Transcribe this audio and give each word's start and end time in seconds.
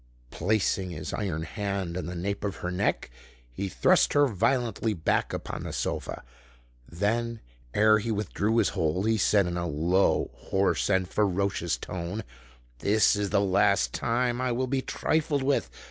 Placing 0.31 0.89
his 0.89 1.13
iron 1.13 1.43
hand 1.43 1.95
on 1.95 2.07
the 2.07 2.15
nape 2.15 2.43
of 2.43 2.55
her 2.65 2.71
neck, 2.71 3.11
he 3.51 3.69
thrust 3.69 4.13
her 4.13 4.25
violently 4.25 4.95
back 4.95 5.31
upon 5.31 5.61
the 5.61 5.71
sofa: 5.71 6.23
then, 6.89 7.39
ere 7.75 7.99
he 7.99 8.09
withdrew 8.09 8.57
his 8.57 8.69
hold, 8.69 9.07
he 9.07 9.19
said 9.19 9.45
in 9.45 9.57
a 9.57 9.67
low, 9.67 10.31
hoarse, 10.33 10.89
and 10.89 11.07
ferocious 11.07 11.77
tone, 11.77 12.23
"This 12.79 13.15
is 13.15 13.29
the 13.29 13.41
last 13.41 13.93
time 13.93 14.41
I 14.41 14.51
will 14.51 14.65
be 14.65 14.81
trifled 14.81 15.43
with. 15.43 15.69